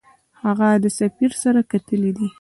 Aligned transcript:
هغه 0.43 0.69
د 0.83 0.85
سفیر 0.99 1.31
سره 1.43 1.59
کتلي 1.71 2.11
دي. 2.17 2.27